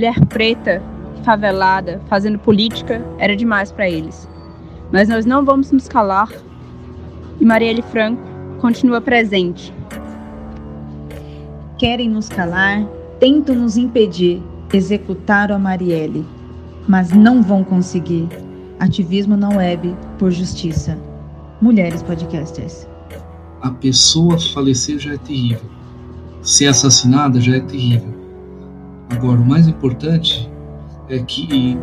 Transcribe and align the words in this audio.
mulher 0.00 0.18
preta, 0.28 0.82
favelada, 1.22 2.00
fazendo 2.08 2.38
política, 2.38 3.04
era 3.18 3.36
demais 3.36 3.70
para 3.70 3.86
eles. 3.86 4.26
Mas 4.90 5.10
nós 5.10 5.26
não 5.26 5.44
vamos 5.44 5.70
nos 5.70 5.86
calar 5.88 6.30
e 7.38 7.44
Marielle 7.44 7.82
Franco 7.82 8.22
continua 8.60 9.02
presente. 9.02 9.74
Querem 11.76 12.08
nos 12.08 12.30
calar, 12.30 12.82
tentam 13.18 13.54
nos 13.54 13.76
impedir, 13.76 14.42
executaram 14.72 15.56
a 15.56 15.58
Marielle, 15.58 16.24
mas 16.88 17.12
não 17.12 17.42
vão 17.42 17.62
conseguir. 17.62 18.26
Ativismo 18.78 19.36
na 19.36 19.50
web 19.50 19.94
por 20.18 20.30
justiça. 20.30 20.96
Mulheres 21.60 22.02
Podcasters. 22.02 22.88
A 23.60 23.70
pessoa 23.70 24.38
falecer 24.54 24.98
já 24.98 25.12
é 25.12 25.18
terrível. 25.18 25.70
Ser 26.40 26.68
assassinada 26.68 27.38
já 27.38 27.56
é 27.56 27.60
terrível. 27.60 28.19
Agora, 29.10 29.40
o 29.40 29.44
mais 29.44 29.66
importante 29.66 30.50
é 31.08 31.18
que 31.18 31.78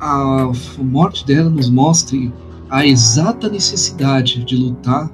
a 0.00 0.50
morte 0.78 1.26
dela 1.26 1.50
nos 1.50 1.68
mostre 1.68 2.32
a 2.70 2.86
exata 2.86 3.48
necessidade 3.48 4.44
de 4.44 4.56
lutar 4.56 5.10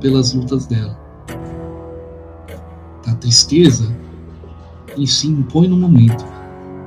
pelas 0.00 0.32
lutas 0.32 0.66
dela. 0.66 0.98
A 3.06 3.14
tristeza 3.16 3.94
em 4.96 5.06
se 5.06 5.28
impõe 5.28 5.68
no 5.68 5.76
momento, 5.76 6.24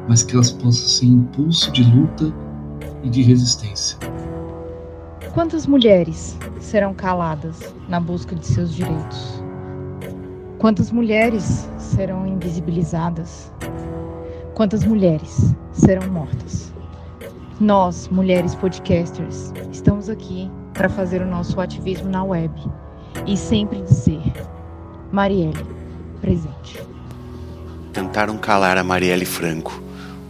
mas 0.08 0.24
que 0.24 0.34
elas 0.34 0.52
possam 0.52 0.88
ser 0.88 1.06
impulso 1.06 1.72
de 1.72 1.84
luta 1.84 2.34
e 3.04 3.10
de 3.10 3.22
resistência. 3.22 3.98
Quantas 5.34 5.66
mulheres 5.66 6.38
serão 6.60 6.94
caladas 6.94 7.74
na 7.88 8.00
busca 8.00 8.36
de 8.36 8.46
seus 8.46 8.74
direitos? 8.74 9.41
Quantas 10.62 10.92
mulheres 10.92 11.68
serão 11.80 12.28
invisibilizadas? 12.28 13.52
Quantas 14.54 14.84
mulheres 14.84 15.56
serão 15.74 16.08
mortas? 16.08 16.72
Nós, 17.60 18.08
mulheres 18.10 18.54
podcasters, 18.54 19.52
estamos 19.72 20.08
aqui 20.08 20.52
para 20.76 20.88
fazer 20.88 21.20
o 21.20 21.26
nosso 21.26 21.60
ativismo 21.60 22.08
na 22.12 22.24
web 22.24 22.54
e 23.26 23.36
sempre 23.36 23.82
dizer: 23.82 24.22
Marielle, 25.12 25.66
presente. 26.22 26.80
Tentaram 27.92 28.38
calar 28.38 28.78
a 28.78 28.84
Marielle 28.84 29.26
Franco, 29.26 29.82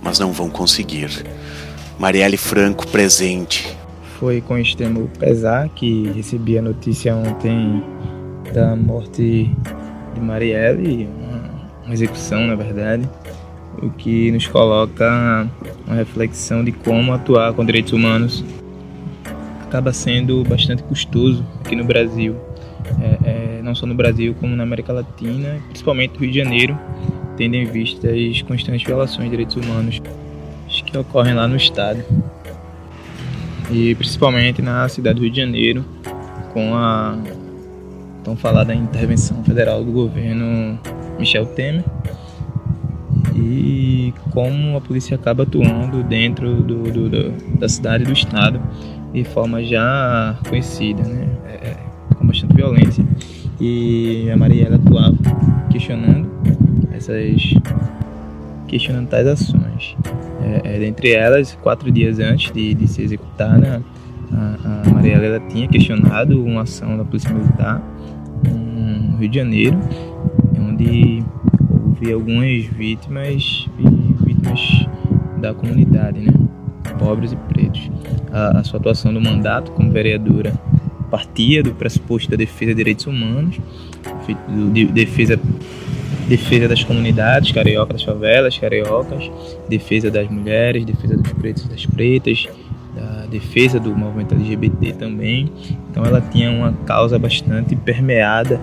mas 0.01 0.17
não 0.17 0.31
vão 0.31 0.49
conseguir. 0.49 1.09
Marielle 1.99 2.37
Franco 2.37 2.87
presente. 2.87 3.77
Foi 4.17 4.39
com 4.39 4.57
extremo 4.57 5.09
pesar 5.19 5.67
que 5.67 6.09
recebi 6.11 6.57
a 6.57 6.61
notícia 6.61 7.13
ontem 7.13 7.83
da 8.53 8.77
morte 8.77 9.53
de 10.13 10.21
Marielle, 10.21 11.09
uma 11.85 11.93
execução 11.93 12.47
na 12.47 12.55
verdade, 12.55 13.07
o 13.81 13.89
que 13.89 14.31
nos 14.31 14.47
coloca 14.47 15.47
uma 15.85 15.95
reflexão 15.95 16.63
de 16.63 16.71
como 16.71 17.13
atuar 17.13 17.53
com 17.53 17.65
direitos 17.65 17.93
humanos. 17.93 18.43
Acaba 19.63 19.93
sendo 19.93 20.43
bastante 20.43 20.83
custoso 20.83 21.45
aqui 21.63 21.75
no 21.75 21.85
Brasil, 21.85 22.35
é, 23.01 23.29
é, 23.29 23.61
não 23.63 23.73
só 23.73 23.85
no 23.85 23.95
Brasil 23.95 24.35
como 24.39 24.55
na 24.55 24.63
América 24.63 24.91
Latina, 24.91 25.59
principalmente 25.69 26.13
no 26.13 26.19
Rio 26.19 26.31
de 26.31 26.37
Janeiro, 26.39 26.77
tendo 27.37 27.55
em 27.55 27.65
vista 27.65 28.09
as 28.09 28.41
constantes 28.41 28.83
violações 28.83 29.25
de 29.25 29.31
direitos 29.31 29.55
humanos 29.55 30.01
que 30.67 30.97
ocorrem 30.97 31.33
lá 31.33 31.47
no 31.47 31.55
estado. 31.55 32.03
E 33.71 33.95
principalmente 33.95 34.61
na 34.61 34.87
cidade 34.89 35.15
do 35.15 35.21
Rio 35.21 35.31
de 35.31 35.39
Janeiro 35.39 35.85
com 36.53 36.75
a 36.75 37.17
tão 38.23 38.35
falada 38.35 38.73
intervenção 38.73 39.43
federal 39.43 39.83
do 39.83 39.91
governo 39.91 40.79
Michel 41.19 41.45
Temer 41.47 41.83
e 43.35 44.13
como 44.31 44.77
a 44.77 44.81
polícia 44.81 45.15
acaba 45.15 45.43
atuando 45.43 46.03
dentro 46.03 46.61
do, 46.61 46.83
do, 46.83 47.09
do 47.09 47.57
da 47.57 47.67
cidade 47.67 48.03
e 48.03 48.07
do 48.07 48.13
estado 48.13 48.61
de 49.13 49.23
forma 49.23 49.63
já 49.63 50.37
conhecida, 50.47 51.03
né? 51.03 51.27
É, 51.45 51.67
é, 51.67 51.77
com 52.15 52.25
bastante 52.25 52.55
violência. 52.55 53.05
E 53.59 54.29
a 54.31 54.37
Mariela 54.37 54.77
atuava 54.77 55.17
questionando 55.69 56.29
essas 56.93 57.53
questionando 58.67 59.07
tais 59.09 59.27
ações. 59.27 59.97
É, 60.41 60.75
é, 60.75 60.79
dentre 60.79 61.11
elas, 61.11 61.57
quatro 61.61 61.91
dias 61.91 62.19
antes 62.19 62.51
de, 62.51 62.73
de 62.73 62.87
ser 62.87 63.03
executada, 63.03 63.83
a, 64.71 64.87
a 64.87 64.93
Mariela 64.93 65.25
ela 65.25 65.39
tinha 65.39 65.67
questionado 65.67 66.43
uma 66.43 66.61
ação 66.61 66.97
da 66.97 67.03
Polícia 67.03 67.33
Militar 67.33 67.81
no 68.43 69.17
Rio 69.17 69.29
de 69.29 69.37
Janeiro, 69.37 69.77
onde 70.59 71.23
houve 71.69 72.13
algumas 72.13 72.65
vítimas 72.65 73.67
vítimas 74.25 74.87
da 75.39 75.53
comunidade, 75.53 76.21
né? 76.21 76.31
pobres 76.97 77.31
e 77.31 77.35
pretos. 77.35 77.89
A, 78.31 78.59
a 78.59 78.63
sua 78.63 78.79
atuação 78.79 79.11
no 79.11 79.19
mandato 79.19 79.71
como 79.71 79.91
vereadora 79.91 80.53
partia 81.09 81.61
do 81.61 81.73
pressuposto 81.73 82.31
da 82.31 82.37
defesa 82.37 82.71
de 82.71 82.77
direitos 82.77 83.05
humanos, 83.05 83.59
de 84.71 84.85
defesa 84.85 85.39
defesa 86.27 86.65
das 86.65 86.81
comunidades 86.81 87.51
cariocas, 87.51 87.97
das 87.97 88.03
favelas 88.03 88.57
cariocas, 88.57 89.29
defesa 89.67 90.09
das 90.09 90.29
mulheres, 90.29 90.85
defesa 90.85 91.17
dos 91.17 91.33
pretos 91.33 91.65
e 91.65 91.69
das 91.69 91.85
pretas, 91.85 92.47
defesa 93.31 93.79
do 93.79 93.95
movimento 93.95 94.35
LGBT 94.35 94.93
também. 94.93 95.51
Então 95.89 96.05
ela 96.05 96.21
tinha 96.21 96.51
uma 96.51 96.73
causa 96.85 97.17
bastante 97.17 97.75
permeada 97.75 98.59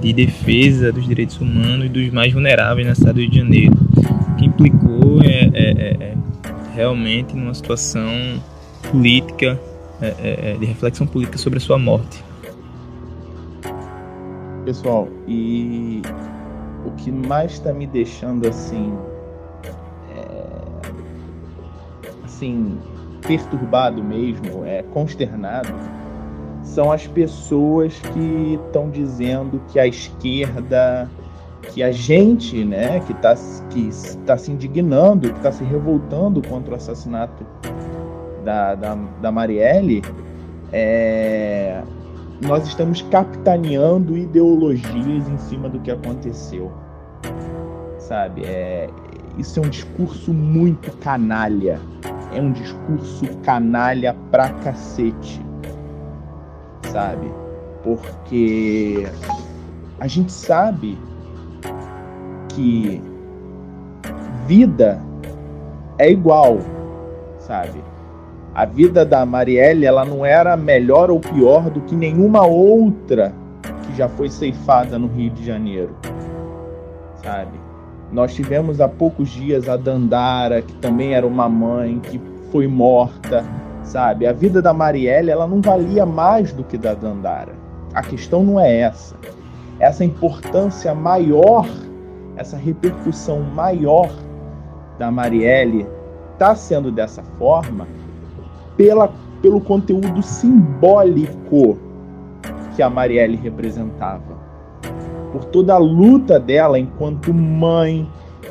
de 0.00 0.12
defesa 0.12 0.92
dos 0.92 1.06
direitos 1.06 1.40
humanos 1.40 1.86
e 1.86 1.88
dos 1.88 2.10
mais 2.10 2.32
vulneráveis 2.32 2.86
na 2.86 2.94
cidade 2.94 3.14
do 3.14 3.20
Rio 3.20 3.30
de 3.30 3.38
Janeiro, 3.38 3.76
que 4.36 4.46
implicou 4.46 5.22
é, 5.22 5.50
é, 5.54 5.70
é, 5.70 5.96
é 6.00 6.14
realmente 6.74 7.34
numa 7.34 7.54
situação 7.54 8.42
política, 8.90 9.58
é, 10.00 10.52
é, 10.52 10.56
de 10.58 10.66
reflexão 10.66 11.06
política 11.06 11.38
sobre 11.38 11.58
a 11.58 11.60
sua 11.60 11.78
morte. 11.78 12.24
Pessoal, 14.64 15.08
e 15.26 16.02
o 16.84 16.90
que 16.92 17.10
mais 17.10 17.52
está 17.52 17.72
me 17.72 17.86
deixando 17.86 18.48
assim, 18.48 18.92
assim 22.24 22.78
perturbado 23.20 24.02
mesmo, 24.02 24.64
é 24.64 24.82
consternado 24.82 25.72
são 26.62 26.92
as 26.92 27.06
pessoas 27.06 27.98
que 27.98 28.58
estão 28.66 28.90
dizendo 28.90 29.60
que 29.68 29.78
a 29.78 29.86
esquerda, 29.86 31.10
que 31.72 31.82
a 31.82 31.90
gente, 31.90 32.64
né, 32.64 33.00
que 33.00 33.12
está 33.12 33.34
que 33.70 33.90
tá 34.24 34.36
se 34.36 34.52
indignando, 34.52 35.32
que 35.32 35.38
está 35.38 35.52
se 35.52 35.64
revoltando 35.64 36.40
contra 36.48 36.72
o 36.72 36.76
assassinato 36.76 37.44
da, 38.44 38.74
da, 38.74 38.94
da 39.20 39.32
Marielle, 39.32 40.02
é, 40.72 41.82
nós 42.40 42.66
estamos 42.66 43.02
capitaneando 43.02 44.16
ideologias 44.16 45.28
em 45.28 45.38
cima 45.38 45.68
do 45.68 45.80
que 45.80 45.90
aconteceu. 45.90 46.70
Sabe? 47.98 48.44
É, 48.44 48.88
isso 49.36 49.58
é 49.60 49.62
um 49.62 49.68
discurso 49.68 50.32
muito 50.32 50.96
canalha. 50.98 51.80
É 52.32 52.40
um 52.40 52.52
discurso 52.52 53.26
canalha 53.42 54.14
pra 54.30 54.48
cacete 54.50 55.40
sabe? 56.90 57.32
Porque 57.82 59.06
a 59.98 60.06
gente 60.06 60.32
sabe 60.32 60.98
que 62.48 63.02
vida 64.46 65.00
é 65.98 66.10
igual, 66.10 66.58
sabe? 67.38 67.82
A 68.54 68.64
vida 68.64 69.04
da 69.04 69.24
Marielle, 69.24 69.86
ela 69.86 70.04
não 70.04 70.26
era 70.26 70.56
melhor 70.56 71.10
ou 71.10 71.20
pior 71.20 71.70
do 71.70 71.80
que 71.82 71.94
nenhuma 71.94 72.44
outra 72.44 73.32
que 73.86 73.96
já 73.96 74.08
foi 74.08 74.28
ceifada 74.28 74.98
no 74.98 75.06
Rio 75.06 75.30
de 75.30 75.44
Janeiro, 75.44 75.94
sabe? 77.22 77.69
Nós 78.12 78.34
tivemos 78.34 78.80
há 78.80 78.88
poucos 78.88 79.28
dias 79.30 79.68
a 79.68 79.76
Dandara, 79.76 80.62
que 80.62 80.74
também 80.74 81.14
era 81.14 81.26
uma 81.26 81.48
mãe 81.48 82.00
que 82.00 82.20
foi 82.50 82.66
morta 82.66 83.44
sabe? 83.90 84.26
A 84.26 84.32
vida 84.32 84.62
da 84.62 84.72
Marielle, 84.72 85.30
ela 85.30 85.46
não 85.46 85.60
valia 85.60 86.06
mais 86.06 86.52
do 86.52 86.62
que 86.62 86.78
da 86.78 86.94
Dandara. 86.94 87.54
A 87.92 88.02
questão 88.02 88.42
não 88.44 88.60
é 88.60 88.80
essa. 88.80 89.16
Essa 89.80 90.04
importância 90.04 90.94
maior, 90.94 91.66
essa 92.36 92.56
repercussão 92.56 93.40
maior 93.40 94.08
da 94.98 95.10
Marielle 95.10 95.86
está 96.32 96.54
sendo 96.54 96.92
dessa 96.92 97.22
forma 97.38 97.86
pela, 98.76 99.12
pelo 99.42 99.60
conteúdo 99.60 100.22
simbólico 100.22 101.78
que 102.76 102.82
a 102.82 102.88
Marielle 102.88 103.36
representava. 103.36 104.49
Por 105.32 105.44
toda 105.44 105.74
a 105.74 105.78
luta 105.78 106.38
dela 106.38 106.78
enquanto 106.78 107.32
mãe, 107.32 108.08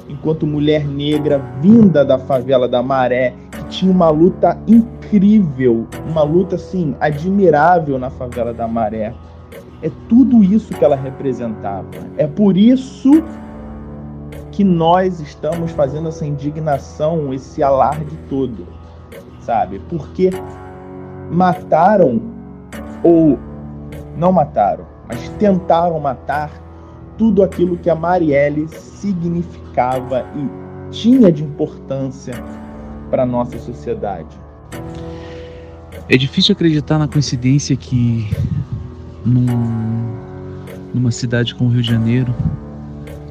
enquanto 0.07 0.47
mulher 0.47 0.87
negra 0.87 1.39
vinda 1.61 2.03
da 2.03 2.17
favela 2.17 2.67
da 2.67 2.81
Maré, 2.81 3.33
que 3.51 3.63
tinha 3.65 3.91
uma 3.91 4.09
luta 4.09 4.57
incrível, 4.67 5.87
uma 6.09 6.23
luta 6.23 6.55
assim 6.55 6.95
admirável 6.99 7.99
na 7.99 8.09
favela 8.09 8.53
da 8.53 8.67
Maré. 8.67 9.13
É 9.81 9.89
tudo 10.09 10.43
isso 10.43 10.73
que 10.73 10.83
ela 10.83 10.95
representava. 10.95 11.87
É 12.17 12.27
por 12.27 12.57
isso 12.57 13.23
que 14.51 14.63
nós 14.63 15.21
estamos 15.21 15.71
fazendo 15.71 16.09
essa 16.09 16.25
indignação, 16.25 17.33
esse 17.33 17.63
alarde 17.63 18.17
todo, 18.29 18.67
sabe? 19.39 19.79
Porque 19.89 20.31
mataram 21.31 22.21
ou 23.03 23.39
não 24.17 24.33
mataram, 24.33 24.85
mas 25.07 25.29
tentaram 25.39 25.97
matar 25.99 26.51
tudo 27.19 27.43
aquilo 27.43 27.77
que 27.77 27.89
a 27.89 27.95
Marielle 27.95 28.65
significava 28.69 30.25
e 30.35 30.89
tinha 30.89 31.29
de 31.29 31.43
importância 31.43 32.33
para 33.11 33.25
nossa 33.25 33.59
sociedade. 33.59 34.39
É 36.07 36.15
difícil 36.15 36.53
acreditar 36.53 36.97
na 36.97 37.09
coincidência 37.09 37.75
que 37.75 38.25
num, 39.25 39.45
numa 40.93 41.11
cidade 41.11 41.53
como 41.53 41.69
o 41.69 41.73
Rio 41.73 41.81
de 41.81 41.89
Janeiro, 41.89 42.33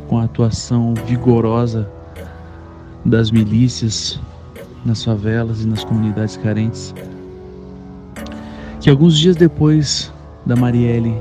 com 0.06 0.18
a 0.18 0.24
atuação 0.24 0.92
vigorosa 1.06 1.90
das 3.06 3.30
milícias 3.30 4.20
nas 4.84 5.02
favelas 5.02 5.64
e 5.64 5.66
nas 5.66 5.82
comunidades 5.82 6.36
carentes, 6.36 6.94
que 8.80 8.90
alguns 8.90 9.18
dias 9.18 9.34
depois 9.34 10.12
da 10.44 10.54
Marielle 10.54 11.16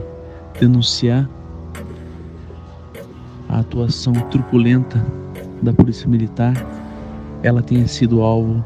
denunciar 0.59 1.27
a 3.49 3.59
atuação 3.59 4.13
truculenta 4.13 5.03
da 5.61 5.73
Polícia 5.73 6.07
Militar, 6.07 6.53
ela 7.43 7.61
tenha 7.61 7.87
sido 7.87 8.21
alvo 8.21 8.63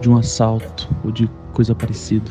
de 0.00 0.08
um 0.08 0.16
assalto 0.16 0.88
ou 1.04 1.10
de 1.10 1.28
coisa 1.52 1.74
parecida. 1.74 2.30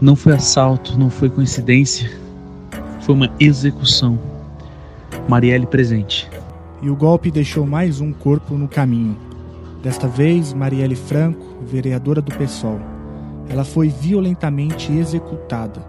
Não 0.00 0.14
foi 0.14 0.34
assalto, 0.34 0.98
não 0.98 1.08
foi 1.08 1.30
coincidência, 1.30 2.10
foi 3.00 3.14
uma 3.14 3.30
execução. 3.40 4.18
Marielle 5.28 5.66
presente. 5.66 6.28
E 6.82 6.90
o 6.90 6.96
golpe 6.96 7.30
deixou 7.30 7.66
mais 7.66 8.00
um 8.00 8.12
corpo 8.12 8.54
no 8.54 8.68
caminho. 8.68 9.16
Desta 9.82 10.06
vez, 10.06 10.52
Marielle 10.52 10.96
Franco, 10.96 11.56
vereadora 11.62 12.20
do 12.20 12.34
PSOL. 12.34 12.80
Ela 13.48 13.64
foi 13.64 13.88
violentamente 13.88 14.92
executada. 14.92 15.86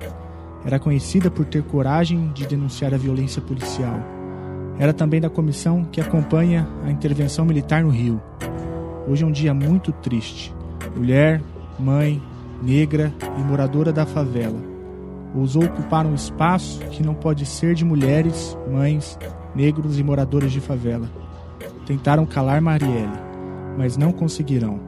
Era 0.65 0.79
conhecida 0.79 1.29
por 1.29 1.45
ter 1.45 1.62
coragem 1.62 2.31
de 2.33 2.47
denunciar 2.47 2.91
a 2.94 2.97
violência 2.97 3.39
policial. 3.41 4.00
Era 4.79 4.91
também 4.91 5.21
da 5.21 5.29
comissão 5.29 5.85
que 5.85 6.01
acompanha 6.01 6.67
a 6.83 6.89
intervenção 6.89 7.45
militar 7.45 7.83
no 7.83 7.89
Rio. 7.89 8.19
Hoje 9.07 9.23
é 9.23 9.27
um 9.27 9.31
dia 9.31 9.53
muito 9.53 9.91
triste. 9.91 10.51
Mulher, 10.95 11.39
mãe, 11.79 12.21
negra 12.63 13.13
e 13.38 13.41
moradora 13.41 13.94
da 13.94 14.07
favela. 14.07 14.59
Ousou 15.35 15.65
ocupar 15.65 16.06
um 16.06 16.15
espaço 16.15 16.79
que 16.89 17.03
não 17.03 17.13
pode 17.13 17.45
ser 17.45 17.75
de 17.75 17.85
mulheres, 17.85 18.57
mães, 18.71 19.19
negros 19.53 20.00
e 20.00 20.03
moradores 20.03 20.51
de 20.51 20.59
favela. 20.59 21.07
Tentaram 21.85 22.25
calar 22.25 22.59
Marielle, 22.59 23.19
mas 23.77 23.97
não 23.97 24.12
conseguirão. 24.12 24.79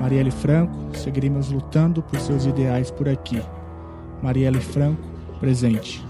Marielle 0.00 0.30
Franco, 0.30 0.96
seguiremos 0.96 1.50
lutando 1.50 2.02
por 2.02 2.20
seus 2.20 2.46
ideais 2.46 2.90
por 2.90 3.08
aqui. 3.08 3.42
Marielle 4.22 4.60
Franco, 4.60 5.02
presente. 5.38 6.04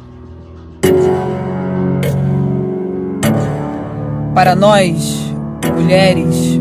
Para 4.35 4.55
nós, 4.55 5.31
mulheres, 5.75 6.59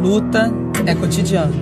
luta 0.00 0.50
é 0.86 0.94
cotidiano. 0.94 1.52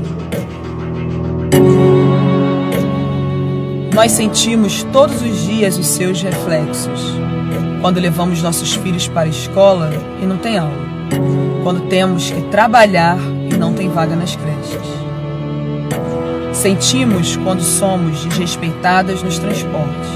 Nós 3.92 4.12
sentimos 4.12 4.84
todos 4.92 5.20
os 5.22 5.38
dias 5.44 5.76
os 5.76 5.86
seus 5.86 6.22
reflexos. 6.22 7.12
Quando 7.80 7.98
levamos 7.98 8.42
nossos 8.42 8.74
filhos 8.74 9.08
para 9.08 9.26
a 9.26 9.30
escola 9.30 9.90
e 10.22 10.26
não 10.26 10.36
tem 10.36 10.58
aula. 10.58 10.88
Quando 11.64 11.88
temos 11.88 12.30
que 12.30 12.42
trabalhar 12.42 13.18
e 13.50 13.56
não 13.56 13.72
tem 13.72 13.88
vaga 13.88 14.14
nas 14.14 14.36
creches. 14.36 15.07
Sentimos 16.58 17.36
quando 17.36 17.62
somos 17.62 18.24
desrespeitadas 18.24 19.22
nos 19.22 19.38
transportes. 19.38 20.10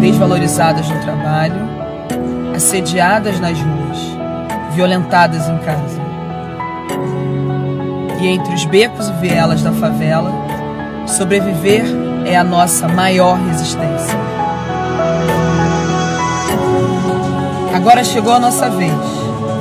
Desvalorizadas 0.00 0.88
no 0.88 1.00
trabalho, 1.00 1.56
assediadas 2.54 3.40
nas 3.40 3.58
ruas, 3.58 3.98
violentadas 4.72 5.48
em 5.48 5.58
casa. 5.58 6.00
E 8.20 8.28
entre 8.28 8.54
os 8.54 8.64
becos 8.66 9.08
e 9.08 9.12
vielas 9.14 9.64
da 9.64 9.72
favela, 9.72 10.32
sobreviver 11.04 11.86
é 12.24 12.36
a 12.36 12.44
nossa 12.44 12.86
maior 12.86 13.36
resistência. 13.36 14.16
Agora 17.74 18.04
chegou 18.04 18.32
a 18.32 18.38
nossa 18.38 18.70
vez. 18.70 18.94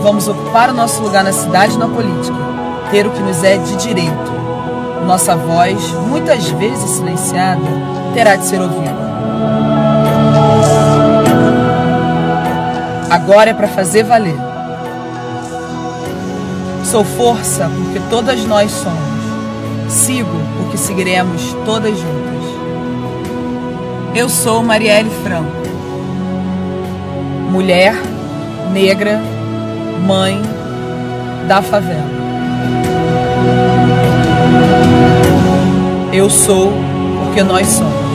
Vamos 0.04 0.28
ocupar 0.28 0.70
o 0.70 0.74
nosso 0.74 1.02
lugar 1.02 1.24
na 1.24 1.34
cidade 1.34 1.74
e 1.74 1.80
na 1.80 1.88
política 1.88 2.47
ter 2.92 3.06
o 3.06 3.12
que 3.12 3.22
nos 3.22 3.44
é 3.44 3.58
de 3.58 3.76
direito. 3.78 4.38
Nossa 5.06 5.36
voz, 5.36 5.92
muitas 6.08 6.50
vezes 6.50 6.90
silenciada, 6.92 7.62
terá 8.14 8.36
de 8.36 8.46
ser 8.46 8.62
ouvida. 8.62 8.96
Agora 13.10 13.52
é 13.52 13.54
para 13.54 13.68
fazer 13.68 14.04
valer. 14.04 14.36
Sou 16.84 17.04
força 17.04 17.70
porque 17.76 18.02
todas 18.10 18.44
nós 18.46 18.72
somos. 18.72 18.98
Sigo 19.90 20.38
porque 20.58 20.78
seguiremos 20.78 21.56
todas 21.66 21.92
juntas. 21.98 22.28
Eu 24.14 24.30
sou 24.30 24.62
Marielle 24.64 25.10
Franco. 25.24 25.52
Mulher, 27.50 27.94
negra, 28.74 29.22
mãe 30.06 30.42
da 31.48 31.62
favela. 31.62 32.27
Eu 36.14 36.30
sou 36.30 36.72
porque 37.24 37.44
nós 37.44 37.68
somos. 37.68 38.07